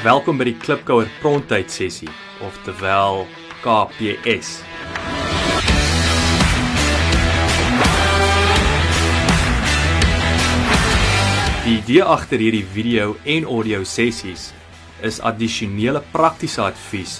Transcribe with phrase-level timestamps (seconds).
[0.00, 2.08] Welkom by die Klipkouer Pronttyd sessie,
[2.40, 3.26] oftewel
[3.60, 4.62] KPS.
[11.66, 14.46] Die idee agter hierdie video en audio sessies
[15.04, 17.18] is addisionele praktiese advies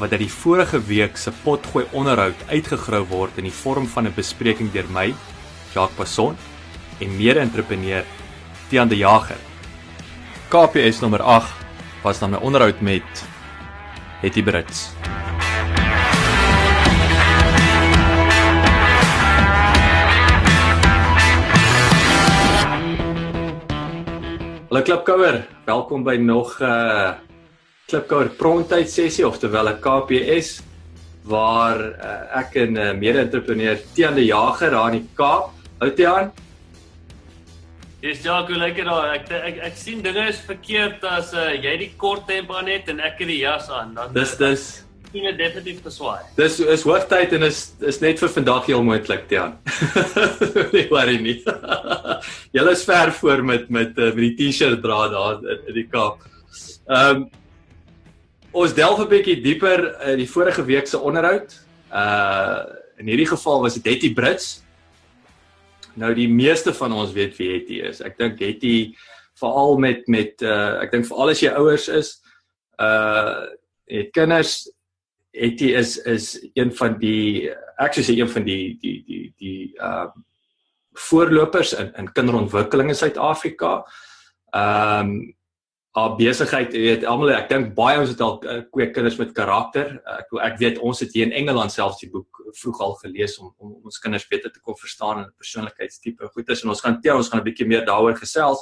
[0.00, 4.16] wat uit die vorige week se potgooi onderhoud uitgegrou word in die vorm van 'n
[4.16, 5.14] bespreking deur my,
[5.70, 6.34] Jacques Passon,
[6.98, 8.02] en mede-entrepreneur
[8.68, 9.38] Tiaan de Jager.
[10.50, 11.65] KPS nommer 8
[12.02, 13.24] was dan 'n onderhoud met
[14.20, 14.90] Hetty Brits.
[24.68, 27.12] Hallo Klipkouer, welkom by nog 'n uh,
[27.86, 30.60] Klipkouer Pronttyd sessie oftewel 'n KPS
[31.22, 35.50] waar uh, ek en 'n uh, mede-entrepreneur Tiaan de Jager daar in die Kaap.
[35.78, 36.32] Hou Tiaan.
[38.06, 39.14] Dis ja, hoe lekker daar.
[39.16, 42.90] Ek, ek ek sien dinge is verkeerd as uh, jy die kort hemp aan het
[42.92, 43.96] en ek het die jas aan.
[43.96, 44.66] Dan Dis dis
[45.10, 46.22] sien dit definitief te swaai.
[46.36, 47.58] dis is hoogtyd en is
[47.90, 49.56] is net vir vandag heel moontlik Tiaan.
[50.74, 51.40] nee, worry nie.
[52.56, 55.88] Julle is ver voor met met uh, met die T-shirt dra daar in, in die
[55.90, 56.22] Kaap.
[56.86, 57.26] Ehm um,
[58.56, 59.82] ons delf 'n bietjie dieper
[60.12, 61.58] in die vorige week se onderhoud.
[61.90, 62.62] Uh
[62.96, 64.62] in hierdie geval was dit Hetty Brits.
[65.96, 68.02] Nou die meeste van ons weet wie Hetty is.
[68.04, 68.94] Ek dink Hetty
[69.40, 72.16] veral met met uh ek dink veral as jy ouers is,
[72.80, 73.46] uh
[73.90, 74.66] het kinders
[75.36, 77.48] Hetty is is een van die
[77.80, 80.08] ek sou sê een van die die die die uh
[80.96, 83.80] voorlopers in in kinderontwikkeling in Suid-Afrika.
[84.52, 85.16] Ehm um,
[85.96, 89.94] haar besigheid, weet, almal ek dink baie ons het al uh, kweek kinders met karakter.
[90.12, 93.54] Ek ek weet ons het hier in Engeland selfs die boek vroeg al gelees om
[93.56, 97.22] om ons kinders beter te kon verstaan en persoonlikheidstipe goed is en ons gaan tel
[97.22, 98.60] ons gaan 'n bietjie meer daaroor gesels.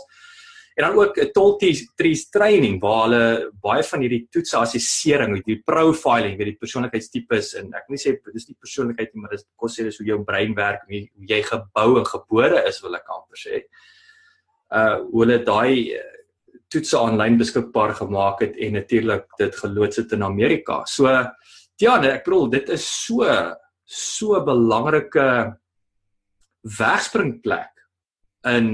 [0.78, 5.62] En dan ook 'n Tolties trees training waar hulle baie van hierdie toetse assessering, die
[5.66, 9.74] profiling, weet die persoonlikheidstipes en ek nie sê dis nie persoonlikheid nie, maar dis kos
[9.74, 13.08] sê dis hoe jou brein werk, hoe, hoe jy gebou en gebore is wil ek
[13.08, 13.64] amper sê.
[14.70, 15.90] Uh hoe hulle daai
[16.72, 20.84] toetse aanlyn beskikbaar gemaak het en natuurlik dit geloods het in Amerika.
[20.84, 21.08] So
[21.76, 23.26] ja, nee, ek bedoel dit is so
[23.84, 25.56] so belangrike
[26.78, 27.70] wegspringplek
[28.48, 28.68] in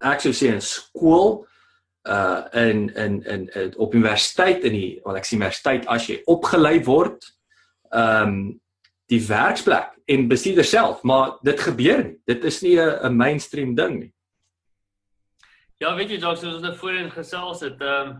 [0.00, 1.44] ek sou sê in skool
[2.08, 6.16] uh in in in, in op universiteit in die wel ek sê universiteit as jy
[6.32, 7.26] opgelei word
[7.92, 8.56] um
[9.12, 13.98] die werksplek en bestuurder self maar dit gebeur nie dit is nie 'n mainstream ding
[14.00, 14.12] nie
[15.80, 18.18] Ja, weet jy dalk soos ons voorheen gesels het, ehm um,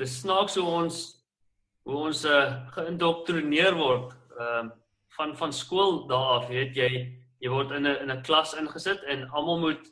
[0.00, 0.98] dis snaaks hoe ons
[1.88, 2.42] hoe ons uh,
[2.76, 4.68] geïndoktrineer word ehm um,
[5.16, 6.90] van van skool daar af, weet jy,
[7.40, 9.88] jy word in 'n in 'n klas ingesit en almal moet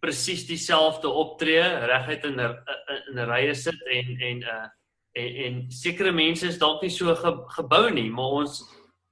[0.00, 2.54] presies dieselfde optree, reguit in 'n
[3.10, 4.66] in 'n rye sit en en uh
[5.18, 8.62] en en sekere mense is dalk nie so ge, gebou nie, maar ons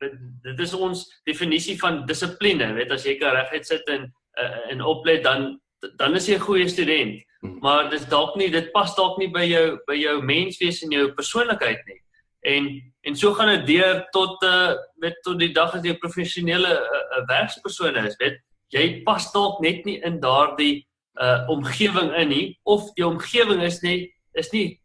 [0.01, 0.13] dit,
[0.43, 4.81] dit is ons definisie van dissipline, weet as jy kan reguit sit en uh, en
[4.81, 5.61] oplet dan
[5.97, 7.23] dan is jy 'n goeie student.
[7.41, 7.59] Hmm.
[7.61, 11.13] Maar dis dalk nie dit pas dalk nie by jou by jou menswees en jou
[11.15, 12.01] persoonlikheid nie.
[12.43, 12.69] En
[13.03, 16.73] en so gaan dit deur tot uh weet tot die dag as jy 'n professionele
[16.73, 18.39] uh, uh, werkspersoon is, weet
[18.73, 20.87] jy pas dalk net nie in daardie
[21.21, 24.81] uh omgewing in nie of die omgewing is nie is nie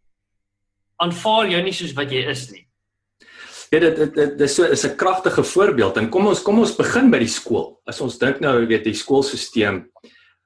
[1.01, 2.65] aanvaar jou nie soos wat jy is nie.
[3.71, 6.75] Ja dit dit dit dis so is 'n kragtige voorbeeld en kom ons kom ons
[6.75, 7.79] begin by die skool.
[7.85, 9.85] As ons dink nou weet die skoolstelsel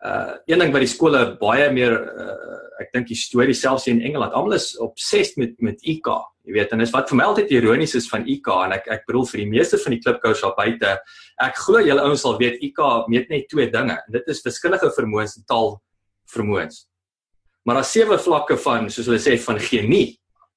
[0.05, 4.01] uh een ding wat die skole baie meer uh, ek dink die storie selfs in
[4.01, 6.09] Engeland almal is obsessed met met IQ
[6.45, 9.05] jy weet en dis wat vir my altyd ironies is van IQ en ek ek
[9.07, 10.91] bedoel vir die meeste van die klipkous daar buite
[11.47, 14.91] ek glo julle ouens sal weet IQ meet net twee dinge en dit is verskillende
[14.97, 15.75] vermoëns taal
[16.35, 16.85] vermoëns
[17.65, 20.07] maar daar's sewe vlakke van soos hulle sê van genie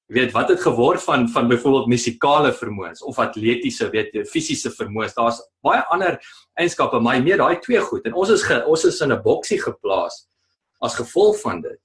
[0.09, 4.71] jy weet wat het geword van van byvoorbeeld musikale vermoëns of atletiese weet jy fisiese
[4.73, 5.13] vermoëns?
[5.17, 6.17] Daar's baie ander
[6.57, 8.05] eienskappe maar meer daai twee goed.
[8.09, 10.25] En ons is ge, ons is in 'n boksie geplaas
[10.81, 11.79] as gevolg van dit.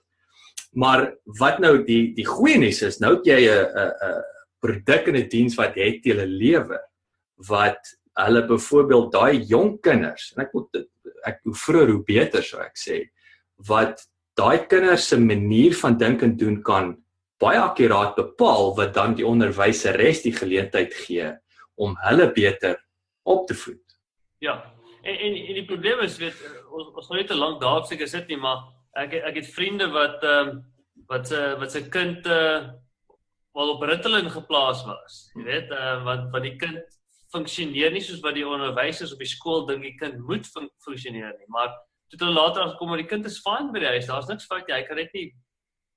[0.73, 4.23] Maar wat nou die die goeie nuus is nou het jy 'n 'n 'n
[4.61, 6.81] produk en 'n diens wat het jy hulle lewe
[7.49, 7.81] wat
[8.15, 10.87] hulle byvoorbeeld daai jong kinders en ek moet
[11.26, 13.00] ek hoe vroeër hoe beter sou ek sê
[13.69, 14.06] wat
[14.38, 17.04] daai kinders se manier van dink en doen kan
[17.43, 21.33] baie akkuraat bepaal wat dan die onderwyseres die geleentheid gee
[21.75, 22.79] om hulle beter
[23.27, 23.99] op te voed.
[24.39, 24.61] Ja.
[25.03, 26.39] En en, en die probleem is weet
[26.71, 28.63] ons ons gaan nie te lank daarop seker sit nie, maar
[29.01, 30.63] ek ek het vriende wat ehm um,
[31.11, 32.71] wat se wat se kind uh
[33.55, 35.31] wel op Ritalin geplaas was.
[35.35, 37.01] Jy weet, ehm uh, want want die kind
[37.35, 41.35] funksioneer nie soos wat die onderwysers op die skool dink die kind moet fun funksioneer
[41.39, 41.75] nie, maar
[42.09, 44.07] toe hulle later afkom maar die kind is fyn by die huis.
[44.07, 44.77] Daar's niks fout nie.
[44.77, 45.29] Hy kan net nie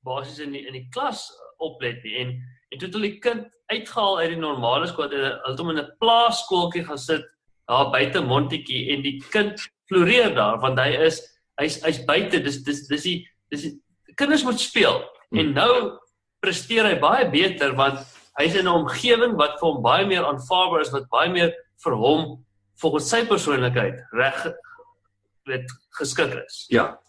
[0.08, 1.28] basies in die in die klas
[1.64, 2.36] oplet nie en
[2.72, 5.74] en toe het hulle die kind uitgehaal uit die normale skool en hulle het hom
[5.74, 7.26] in 'n plaaskooltjie gaan sit
[7.68, 9.60] daar buite Montetjie en die kind
[9.90, 11.22] floreer daar want hy is
[11.60, 13.18] hy's hy's buite dis dis dis die
[13.52, 13.74] dis die
[14.16, 15.40] kinders moet speel hmm.
[15.40, 15.74] en nou
[16.44, 18.00] presteer hy baie beter want
[18.40, 21.54] hy's in 'n omgewing wat vir hom baie meer aanvaarbaar is wat baie meer
[21.84, 22.46] vir hom
[22.82, 24.48] volgens sy persoonlikheid reg
[25.48, 26.66] weet geskik is.
[26.70, 27.00] Ja.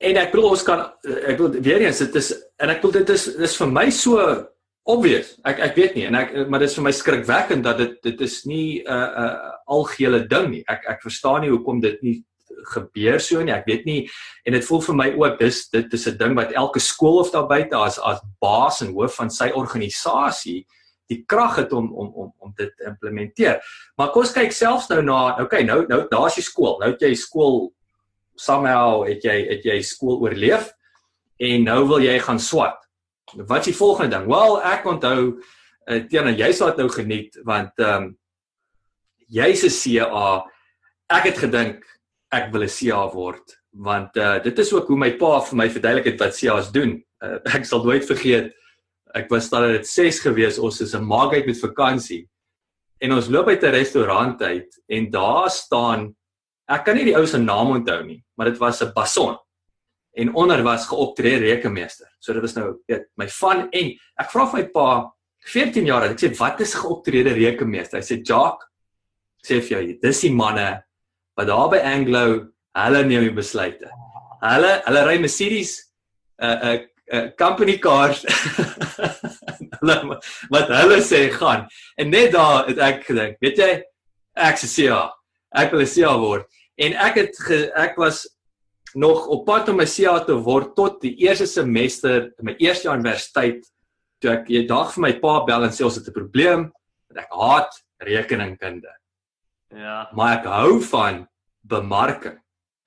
[0.00, 3.12] En ek bedoel ons kan ek bedoel weer eens dit is en ek bedoel dit
[3.16, 4.22] is dis vir my so
[4.88, 5.34] obvious.
[5.44, 8.24] Ek ek weet nie en ek maar dit is vir my skrikwekkend dat dit dit
[8.24, 10.64] is nie 'n uh, 'n uh, algehele ding nie.
[10.68, 12.16] Ek ek verstaan nie hoekom dit nie
[12.72, 13.52] gebeur so nie.
[13.52, 14.08] Ek weet nie
[14.46, 17.30] en dit voel vir my ook dis dit is 'n ding wat elke skool of
[17.30, 20.66] daar buite as as baas en hoof van sy organisasie
[21.10, 23.60] die krag het om om om om dit te implementeer.
[23.96, 26.78] Maar kom ons kyk selfs nou na okay, nou nou daar's jy skool.
[26.80, 27.72] Nou het jy skool
[28.40, 30.70] somehow het jy het jy skool oorleef
[31.40, 32.78] en nou wil jy gaan swat.
[33.36, 34.28] Wat is die volgende ding?
[34.30, 38.16] Wel, ek onthou uh, teenoor jy sou dit nou geniet want ehm um,
[39.30, 40.42] jy's 'n CA.
[41.08, 41.84] Ek het gedink
[42.32, 45.68] ek wil 'n CA word want uh, dit is ook hoe my pa vir my
[45.70, 46.98] verduidelik het wat CA's doen.
[47.22, 48.50] Uh, ek sal nooit vergeet
[49.14, 52.28] ek was daar dit 6 gewees ons is 'n maagheid met vakansie
[53.00, 56.14] en ons loop uit 'n restaurant uit en daar staan
[56.70, 59.36] ek kan nie die ou se naam onthou nie maar dit was 'n bason
[60.12, 62.06] en onder was geoptree rekenmeester.
[62.18, 64.88] So dit was nou weet my van en ek vra vir my pa
[65.52, 66.12] 14 jaar oud.
[66.16, 67.98] Ek sê wat is geoptrede rekenmeester?
[68.00, 68.66] Hy sê Jock
[69.46, 70.82] sê vir jou, dis die manne
[71.38, 72.24] wat daar by Anglo
[72.76, 73.88] hulle neem die besluite.
[74.42, 75.70] Hulle hulle ry Mercedes
[76.40, 76.78] 'n uh, 'n uh,
[77.12, 78.24] uh, company cars.
[80.54, 81.68] wat hulle sê gaan.
[81.96, 83.82] En net daar het ek gedink, weet jy,
[84.36, 85.12] ek sê ja.
[85.54, 86.46] Ek wil sê ja word.
[86.80, 88.24] En ek het ge, ek was
[88.94, 92.88] nog op pad om my CA te word tot die eerste semester in my eerste
[92.88, 93.66] jaar universiteit
[94.20, 96.72] toe ek 'n dag vir my pa bel en sê ons het 'n probleem
[97.08, 98.92] want ek haat rekeningkunde.
[99.70, 100.08] Ja.
[100.12, 101.28] Maar ek hou van
[101.62, 102.38] bemarking.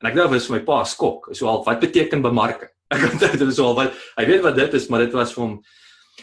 [0.01, 1.29] En ek dink dit was vir my pa skok.
[1.31, 2.69] So al wat beteken bemarking?
[2.93, 5.41] Ek kon dit is al wat hy weet wat dit is, maar dit was vir
[5.41, 5.63] hom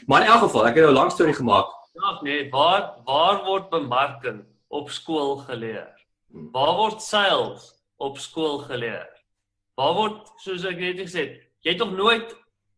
[0.07, 1.69] Maar in elk geval, ek het nou 'n lang storie gemaak.
[1.93, 6.00] Ja, nee, waar waar word bemarking op skool geleer?
[6.31, 9.09] Waar word sales op skool geleer?
[9.75, 12.35] Waar word soos ek net gesê het, jy het nog nooit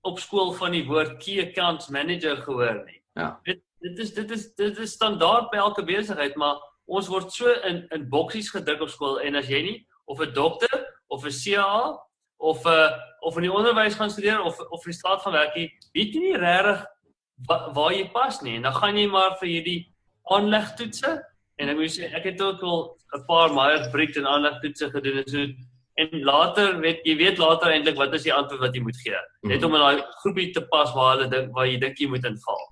[0.08, 3.00] op skool van die woord key accounts manager gehoor nie.
[3.18, 3.36] Ja.
[3.44, 7.50] Dit dit is dit is dit is standaard by elke besigheid, maar ons word so
[7.68, 11.34] in in boksies gedruk op skool en as jy nie of 'n dokter of 'n
[11.42, 11.98] CA
[12.38, 12.90] of 'n uh,
[13.20, 16.20] of in die onderwys gaan studeer of of in die staat gaan werk, weet jy
[16.20, 16.86] nie regtig
[17.46, 18.56] wa, waar jy pas nie.
[18.56, 21.31] En dan gaan jy maar vir hierdie aanlegtoetse
[21.62, 22.80] en ek moet sê ek het ook al
[23.16, 25.46] 'n paar Myers-Briggs en aanlegtoetse gedoen en so
[26.02, 29.18] en later weet jy weet later eintlik wat is die antwoord wat jy moet gee.
[29.42, 29.66] Net mhm.
[29.66, 32.62] om in daai groepie te pas waar hulle dink waar jy dink jy moet inval.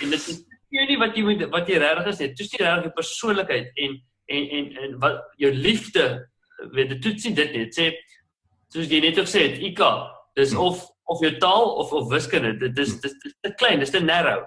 [0.00, 2.22] En dit is nie wat jy moet wat jy regtig is.
[2.22, 3.98] Dit is nie regtig jou persoonlikheid en
[4.30, 6.06] en en en wat jou liefde
[6.72, 7.66] weet dit toets nie dit nie.
[7.68, 7.90] Dit sê
[8.72, 9.82] soos jy net gesê het, IK,
[10.38, 10.70] dis hmm.
[10.70, 12.54] of of jou taal of of wiskunde.
[12.58, 14.46] Dit is dit is te klein, dis te narrow.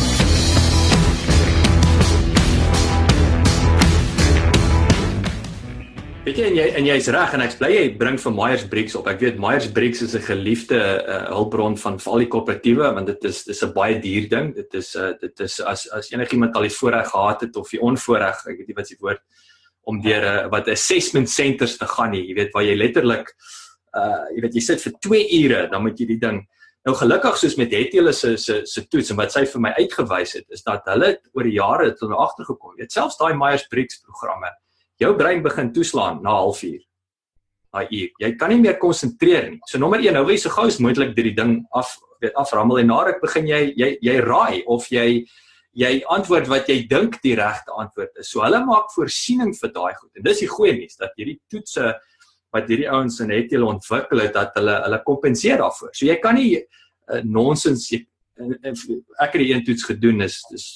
[6.31, 8.93] Weet jy en jy en jy's reg en ek bly jy bring vir Myers Briggs
[8.95, 9.07] op.
[9.11, 13.25] Ek weet Myers Briggs is 'n geliefde uh, hulpbron van al die koöperatiewe want dit
[13.27, 14.55] is dis 'n baie duur ding.
[14.55, 17.81] Dit is uh, dit is as as enigiemand al die voorreg gehad het of die
[17.81, 19.19] onvoorreg, ek weet nie wat se woord
[19.83, 22.23] om deur 'n uh, wat assessment centers te gaan nie.
[22.23, 23.27] Jy weet waar jy letterlik
[23.91, 26.47] uh jy weet jy sit vir 2 ure, dan moet jy die ding
[26.87, 29.75] Nou gelukkig soos met het hulle se se se toets en wat sy vir my
[29.77, 32.71] uitgewys het is dat hulle oor die jare het hulle agtergekom.
[32.77, 34.47] Jy weet selfs daai Myers Briggs programme
[35.01, 36.79] jou brein begin toeslaan na 0.5
[37.71, 38.09] daai uur.
[38.19, 39.59] Jy kan nie meer konsentreer nie.
[39.69, 42.35] So nommer 1, nou wil jy so gou as moontlik dit die ding af weet
[42.37, 45.23] aframmel en na ruk begin jy jy jy raai of jy
[45.81, 48.29] jy antwoord wat jy dink die regte antwoord is.
[48.29, 50.11] So hulle maak voorsiening vir daai goed.
[50.19, 51.93] En dis die goeie nuus dat hierdie toetse
[52.51, 55.93] wat hierdie ouens in het hulle ontwikkel het dat hulle hulle kompenseer daarvoor.
[55.95, 60.67] So jy kan nie uh, nonsens ek het die een toets gedoen is dis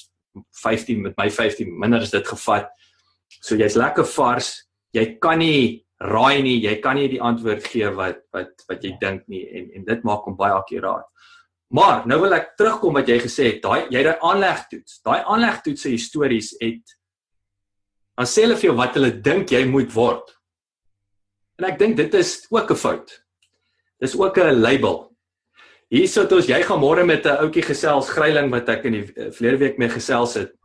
[0.62, 2.72] 15 met my 15 minder is dit gevat.
[3.28, 4.52] So jy's lekker vars.
[4.92, 6.58] Jy kan nie raai nie.
[6.64, 10.04] Jy kan nie die antwoord gee wat wat wat jy dink nie en en dit
[10.04, 11.06] maak hom baie akkuraat.
[11.70, 13.62] Maar nou wil ek terugkom wat jy gesê het.
[13.62, 15.00] Daai jy daai aanlegtoets.
[15.04, 16.96] Daai aanlegtoets se histories het
[18.16, 20.30] dan sê hulle vir jou wat hulle dink jy moet word.
[21.60, 23.12] En ek dink dit is ook 'n fout.
[24.00, 25.12] Dis ook 'n label.
[25.90, 29.04] Hier sit ons, jy gaan môre met 'n ouetjie gesels, Greiling wat ek in die
[29.16, 30.55] uh, verlede week mee gesels het.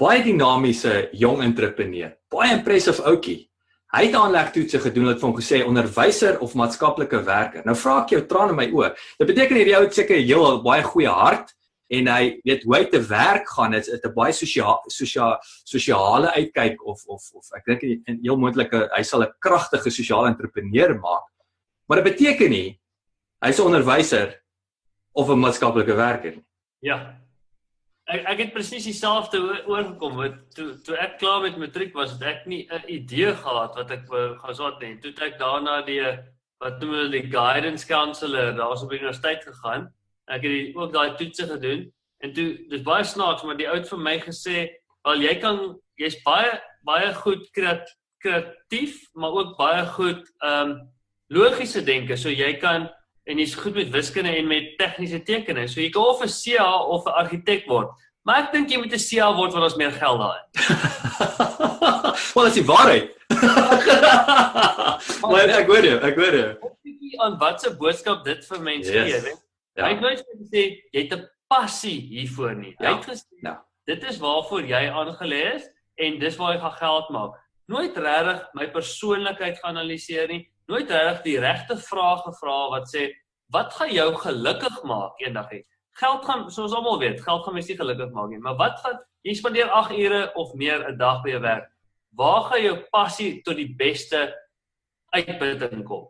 [0.00, 2.12] Baie dinamiese jong entrepreneur.
[2.32, 3.48] Baie impressive ouetjie.
[3.92, 7.64] Hy het aanlegtoetse gedoen wat vir hom gesê onderwyser of maatskaplike werker.
[7.68, 8.94] Nou vra ek jou traan in my oë.
[9.20, 11.52] Dit beteken hierdie ou het seker 'n heel baie goeie hart
[11.92, 16.80] en hy weet hoe hy te werk gaan is 'n baie sosiaal sosiaal sosiale uitkyk
[16.86, 21.28] of of of ek dink in heel moontlike hy sal 'n kragtige sosiale entrepreneur maak.
[21.86, 22.80] Maar dit beteken nie
[23.44, 24.40] hy's 'n onderwyser
[25.12, 26.44] of 'n maatskaplike werker nie.
[26.80, 27.21] Ja,
[28.10, 29.40] ek ek het presies dieselfde
[29.70, 33.74] oorgekom wat toe toe ek klaar met matriek was, het ek nie 'n idee gehad
[33.76, 34.98] wat ek gaan swaat nie.
[35.00, 36.00] Toe het ek daarna die
[36.60, 39.90] wat noem hulle die guidance counselor daarso by die universiteit gegaan.
[40.28, 41.92] Ek het die, ook daai toetse gedoen
[42.22, 44.70] en toe dis baie snaaks maar die oud vir my gesê,
[45.04, 50.92] "Wel jy kan jy's baie baie goed kreatief, maar ook baie goed ehm um,
[51.32, 52.16] logiese denke.
[52.16, 52.90] So jy kan
[53.24, 55.68] en jy's goed met wiskunde en met tegniese tekeninge.
[55.68, 57.90] So jy kan of 'n CA of 'n argitek word.
[58.22, 60.42] Maar ek dink jy moet 'n CA word want ons meer geld daar.
[62.34, 63.10] Wel, dis die waarheid.
[65.32, 66.50] maar ek hoor jou, ek hoor jou.
[66.82, 69.10] Bietjie aan watse boodskap dit vir mense yes.
[69.10, 69.40] gee, weet?
[69.74, 69.84] Ja.
[69.84, 70.62] Hy het nooit gesê
[70.92, 72.74] jy het 'n passie hiervoor nie.
[72.78, 72.88] Ja.
[72.88, 73.64] Hy het gesê ja.
[73.86, 77.38] dit is waarvoor jy aangelê is en dis waar jy gaan geld maak.
[77.66, 83.08] Nooit regtig my persoonlikheid gaan analiseer nie nooit reg die regte vrae gevra wat sê
[83.52, 85.62] wat gaan jou gelukkig maak eendag hê.
[86.00, 89.00] Geld gaan soos almal weet, geld gaan mens nie gelukkig maak nie, maar wat gaan
[89.26, 91.68] jy spandeer 8 ure of meer 'n dag by jou werk?
[92.16, 94.32] Waar gaan jou passie tot die beste
[95.12, 96.08] uitputting kom?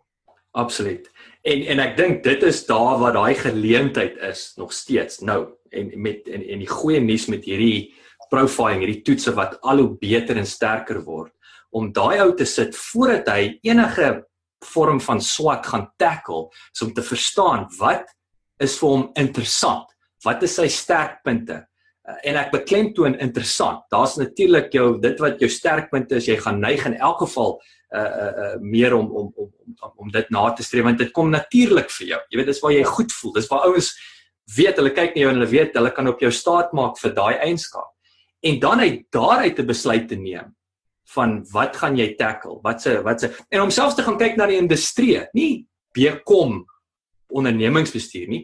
[0.52, 1.08] Absoluut.
[1.42, 5.90] En en ek dink dit is daar waar daai geleentheid is nog steeds nou en
[5.96, 7.94] met en en die goeie nuus met hierdie
[8.30, 11.32] profiling, hierdie toetse wat al hoe beter en sterker word
[11.72, 14.22] om daai ou te sit voordat hy enige
[14.64, 18.08] vorm van swat gaan tackle is om te verstaan wat
[18.62, 19.88] is vir hom interessant.
[20.24, 21.62] Wat is sy sterkpunte?
[22.02, 23.84] Uh, en ek beklemtoon interessant.
[23.94, 27.58] Daar's natuurlik jou dit wat jou sterkpunte is, jy gaan neig in elk geval
[27.92, 29.50] uh uh, uh meer om om om
[29.84, 32.20] om om dit na te streef want dit kom natuurlik vir jou.
[32.30, 33.34] Jy weet dis waar jy goed voel.
[33.36, 33.92] Dis waar ouens
[34.56, 37.12] weet hulle kyk na jou en hulle weet hulle kan op jou staat maak vir
[37.14, 37.90] daai eienskap.
[38.42, 40.54] En dan uit daaruit 'n besluit te neem
[41.14, 42.58] van wat gaan jy tackle?
[42.64, 45.66] Wat se wat se en om selfs te gaan kyk na die industrie, nie
[45.96, 46.62] bekom
[47.32, 48.42] ondernemingsbestuur nie.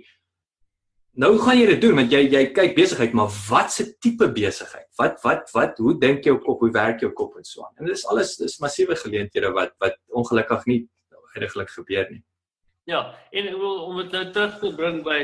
[1.19, 4.87] Nou gaan jy dit doen want jy jy kyk besigheid, maar wat se tipe besigheid?
[5.01, 7.75] Wat wat wat hoe dink jou kop, hoe werk jou kop en so aan?
[7.81, 10.81] En dis alles dis massiewe geleenthede wat wat ongelukkig nie
[11.39, 12.23] eintlik gebeur nie.
[12.89, 15.21] Ja, en wil om dit nou terug te bring by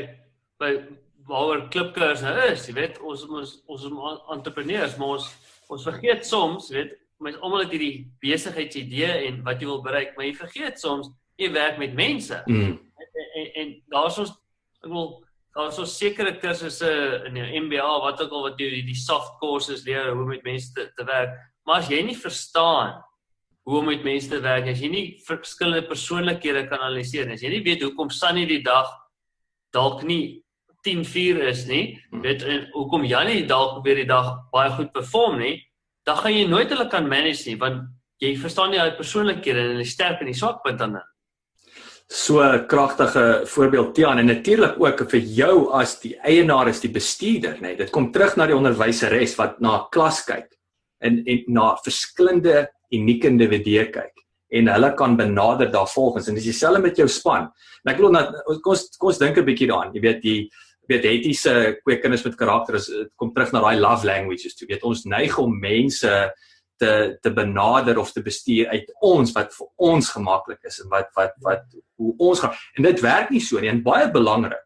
[0.60, 0.74] by
[1.28, 3.86] waaroor klipkers nou is, jy weet, ons ons ons
[4.34, 5.30] entrepreneurs, maar ons
[5.72, 6.92] ons vergeet soms, jy weet,
[7.24, 11.50] mens almal het hierdie besigheidsidee en wat jy wil bereik, maar jy vergeet soms jy
[11.54, 12.36] werk met mense.
[12.46, 12.74] Mm.
[12.76, 14.34] En, en, en daar's ons
[14.84, 15.08] ek wil
[15.54, 16.90] daar's ons sekere kursusse
[17.28, 20.32] in die MBA wat ook al wat jy die, die soft courses leer hoe om
[20.34, 21.36] met mense te, te werk.
[21.64, 22.98] Maar as jy nie verstaan
[23.64, 27.54] hoe om met mense te werk, as jy nie verskillende persoonlikhede kan analiseer, as jy
[27.54, 28.90] nie weet hoekom Sunny die dag
[29.74, 30.44] dalk nie
[30.84, 32.20] 10:04 is nie, mm.
[32.26, 35.56] weet en hoekom Janie dalk weer die dag baie goed perform nie,
[36.04, 37.82] dan gaan jy nooit hulle kan manage nie want
[38.22, 41.02] jy verstaan nie hulle persoonlikhede en hulle sterk en die swak punte dan.
[42.08, 46.90] So 'n kragtige voorbeeld Tiaan en natuurlik ook vir jou as die eienaar is die
[46.90, 47.60] bestuurder, nê.
[47.60, 50.48] Nee, dit kom terug na die onderwyseres wat na 'n klas kyk
[51.00, 54.12] en en na verskillende unieke individue kyk
[54.52, 57.50] en hulle kan benader daarvolgens en dis dieselfde met jou span.
[57.84, 58.28] En ek wil net
[58.62, 59.94] kom ons kom ons dink 'n bietjie daaraan.
[59.94, 60.50] Jy weet die
[60.88, 64.68] weet etiese kweekinders met karakter is kom terug na daai love languages toe.
[64.68, 66.12] Weet ons neig om mense
[66.80, 71.10] te te benader of te bestuur uit ons wat vir ons gemaklik is en wat
[71.18, 71.64] wat wat
[72.00, 72.54] hoe ons gaan.
[72.76, 73.70] En dit werk nie so nie.
[73.70, 74.64] En baie belangrik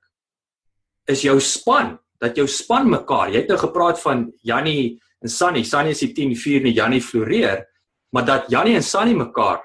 [1.09, 5.65] is jou span dat jou span mekaar jy het nou gepraat van Jannie en Sunny
[5.65, 7.67] Sunny is die 10 4 en Jannie floreer
[8.13, 9.63] maar dat Jannie en Sunny mekaar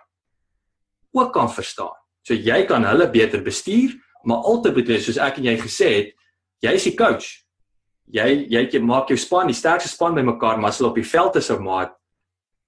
[1.14, 1.94] ook kan verstaan.
[2.26, 5.90] So jy kan hulle beter bestuur maar altyd moet jy soos ek en jy gesê
[5.94, 6.14] het
[6.64, 7.28] jy is die coach.
[8.14, 11.08] Jy jy jy maak jou span die sterkste span bymekaar, maar as hulle op die
[11.08, 11.94] veld is ou maat,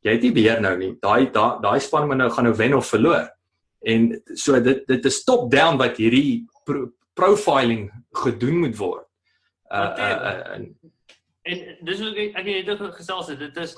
[0.06, 0.92] jy het nie beheer nou nie.
[1.02, 3.28] Daai daai daai span moet nou gaan nou wen of verloor.
[3.86, 7.90] En so dit dit is top down wat hierdie pro, profiling
[8.24, 9.06] gedoen moet word.
[9.72, 10.66] Uh, uh, uh en,
[11.44, 13.40] en dis ook ek het dit gesels het.
[13.40, 13.76] Dit is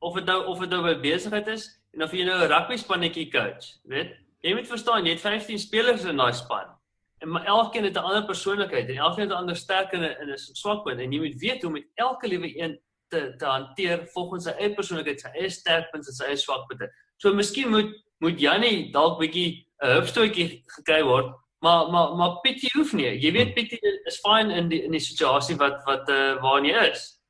[0.00, 2.76] of dit nou of dit nou 'n besigheid is en of jy nou 'n rugby
[2.76, 4.16] spannetjie coach, weet?
[4.40, 6.79] Jy moet verstaan, jy het 15 spelers in daai span.
[7.20, 10.38] En maar elkeen het 'n ander persoonlikheid en elkeen het 'n ander sterkte en 'n
[10.38, 14.44] swakpunt en jy moet weet hoe om met elke liewe een te te hanteer volgens
[14.44, 16.88] sy eie persoonlikheid, sy eie sterkpunte en sy eie swakpunte.
[17.16, 21.34] So miskien moet moet Jannie dalk bietjie 'n hupstootjie gekry word.
[21.60, 23.20] Maar maar maar pity hoef nie.
[23.20, 26.90] Jy weet pity is fyn in die in die situasie wat wat uh, waarin jy
[26.90, 27.20] is.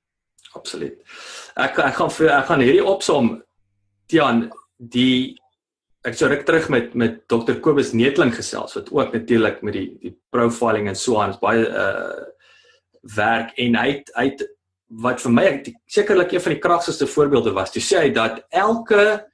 [0.53, 0.99] Absoluut.
[1.57, 3.43] Ek ek gaan vir ek gaan hierdie opsom
[4.07, 5.39] Tian die
[6.09, 9.89] ek sou ruk terug met met Dr Kobus Netling gesels wat ook natuurlik met die
[10.01, 12.29] die profiling en so aan is baie uh
[13.17, 14.43] werk en hy het, hy het
[15.01, 15.45] wat vir my
[15.89, 17.73] sekerlik een van die kragtigste voorbeelde was.
[17.73, 19.25] Toe sê hy dat elke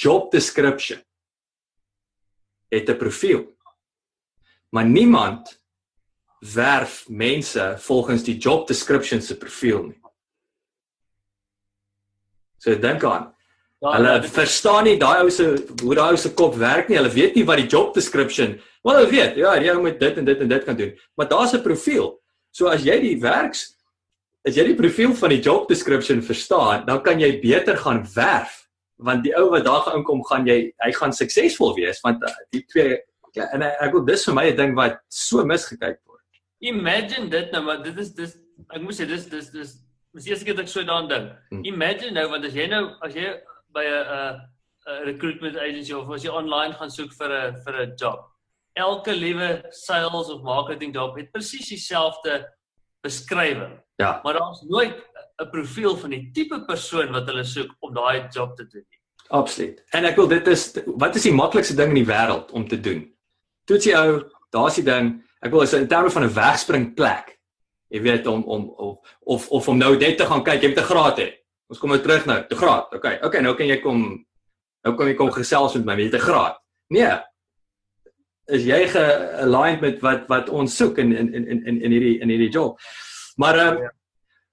[0.00, 1.02] job description
[2.72, 3.44] het 'n profiel
[4.70, 5.60] maar niemand
[6.40, 10.00] werf mense volgens die job description se profiel nie.
[12.58, 13.34] So dink aan.
[13.80, 15.46] Ja, hulle ja, verstaan nie daai ou se
[15.82, 16.98] hoe daai ou se kop werk nie.
[17.00, 18.58] Hulle weet nie wat die job description.
[18.84, 20.92] Wel hulle weet, ja, jy moet dit en dit en dit kan doen.
[21.16, 22.20] Maar daar's 'n profiel.
[22.52, 23.76] So as jy die werks
[24.48, 28.56] as jy die profiel van die job description verstaan, dan kan jy beter gaan werf
[29.00, 32.34] want die ou wat daar gaan inkom gaan jy hy gaan suksesvol wees want uh,
[32.52, 32.98] die twee
[33.38, 36.22] Ja, en ek wil dis vir my 'n ding wat so misgekyk word.
[36.66, 38.34] Imagine dit nou, maar dit is dis
[38.74, 39.70] ek moet sê dis dis dis
[40.14, 41.30] dis eers ek het ek so daaraan dink.
[41.50, 41.62] Hmm.
[41.64, 43.30] Imagine nou want as jy nou as jy
[43.72, 44.40] by 'n
[44.86, 48.26] 'n recruitment agency of as jy online gaan soek vir 'n vir 'n job.
[48.76, 52.46] Elke liewe sales of marketing job het presies dieselfde
[53.02, 53.80] beskrywing.
[53.96, 54.20] Ja.
[54.22, 54.96] Maar daar's nooit
[55.42, 58.98] 'n profiel van die tipe persoon wat hulle soek om daai job te doen nie.
[59.28, 59.84] Absoluut.
[59.90, 62.80] En ek wil dit is wat is die maklikste ding in die wêreld om te
[62.80, 63.10] doen?
[63.70, 64.22] toetsie ou,
[64.54, 65.18] daar's die ding.
[65.40, 67.38] Ek wil is in terme van 'n wegspringplek.
[67.90, 70.82] Jy weet om om of of of om nou net te gaan kyk, jy moet
[70.82, 71.28] 'n graad hê.
[71.70, 72.94] Ons kom nou terug nou, 'n graad.
[72.94, 73.18] Okay.
[73.22, 74.26] Okay, nou kan jy kom
[74.84, 76.58] nou kom jy kom gesels met my met 'n graad.
[76.90, 77.20] Nee.
[78.48, 82.28] Is jy ge-aligned met wat wat ons soek in in in in in hierdie in
[82.28, 82.78] hierdie job?
[83.36, 83.90] Maar ehm um, ja.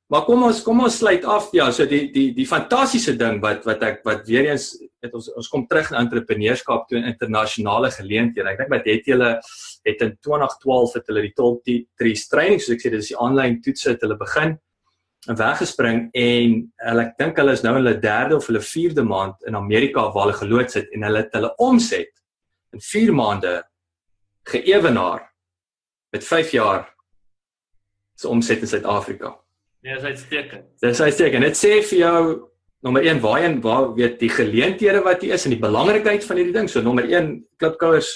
[0.07, 3.65] Maar kom ons kom ons sluit af ja, so die die die fantastiese ding wat
[3.67, 4.69] wat ek wat weer eens
[5.03, 8.47] het ons ons kom terug na entrepreneurskap toe in internasionale geleenthede.
[8.47, 9.33] Ek dink wat het julle
[9.83, 13.59] het in 2012 het hulle die top 3 training soos ek sê dis die aanlyn
[13.65, 14.55] toetse het hulle begin
[15.25, 19.48] weggespring en hulle ek dink hulle is nou in hulle derde of hulle vierde maand
[19.50, 22.12] in Amerika waar hulle geloods het en hulle het hulle omset
[22.74, 23.56] in 4 maande
[24.48, 25.25] geëwenaar
[26.16, 26.86] met 5 jaar
[28.18, 29.36] se omset in Suid-Afrika.
[29.86, 30.64] Ja, dis uitstekend.
[30.82, 31.44] Dis uitstekend.
[31.44, 32.22] Dit sê vir jou
[32.86, 36.56] nommer 1 waarheen waar weet die geleenthede wat hier is en die belangrikheid van hierdie
[36.56, 36.70] ding.
[36.70, 38.10] So nommer 1 klipkouers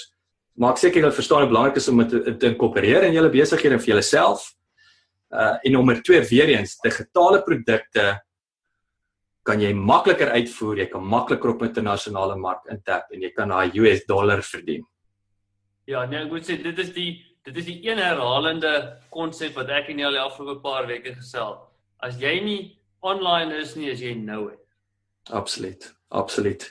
[0.58, 3.78] maak seker jy verstaan hoe belangrik is om dit te, te inkorporeer in julle besighede
[3.78, 4.50] en vir julleself.
[5.32, 8.20] Uh en nommer 2 weer eens, digitale produkte
[9.42, 13.74] kan jy makliker uitvoer, jy kan makliker op internasionale mark intap en jy kan daai
[13.80, 14.84] US dollar verdien.
[15.90, 17.10] Ja, nee, ek moet sê dit is die
[17.42, 21.56] dit is die een herhalende konsep wat ek in die afgelope paar weke gesel.
[21.98, 22.60] As jy nie
[23.02, 24.62] online is nie, as jy nou het.
[25.30, 25.90] Absoluut.
[26.12, 26.68] Absoluut.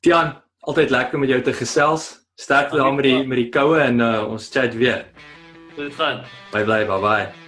[0.00, 2.12] Tian, altyd lekker met jou te gesels.
[2.38, 5.08] Sterkte daar met die met die koue en uh, ons chat weer.
[5.74, 6.24] Tot dan.
[6.52, 7.47] Bye bye, bye bye.